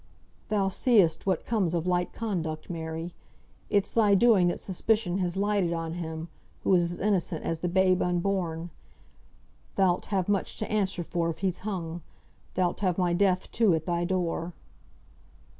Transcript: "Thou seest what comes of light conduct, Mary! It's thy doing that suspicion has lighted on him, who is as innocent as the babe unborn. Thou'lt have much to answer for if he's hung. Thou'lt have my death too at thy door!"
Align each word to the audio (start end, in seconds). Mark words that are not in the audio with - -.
"Thou 0.49 0.67
seest 0.69 1.27
what 1.27 1.45
comes 1.45 1.75
of 1.75 1.85
light 1.85 2.11
conduct, 2.11 2.71
Mary! 2.71 3.13
It's 3.69 3.93
thy 3.93 4.15
doing 4.15 4.47
that 4.47 4.59
suspicion 4.59 5.19
has 5.19 5.37
lighted 5.37 5.73
on 5.73 5.93
him, 5.93 6.27
who 6.63 6.73
is 6.73 6.91
as 6.93 6.99
innocent 6.99 7.45
as 7.45 7.59
the 7.59 7.69
babe 7.69 8.01
unborn. 8.01 8.71
Thou'lt 9.75 10.07
have 10.07 10.27
much 10.27 10.57
to 10.57 10.71
answer 10.71 11.03
for 11.03 11.29
if 11.29 11.37
he's 11.45 11.59
hung. 11.59 12.01
Thou'lt 12.55 12.79
have 12.79 12.97
my 12.97 13.13
death 13.13 13.51
too 13.51 13.75
at 13.75 13.85
thy 13.85 14.03
door!" 14.03 14.53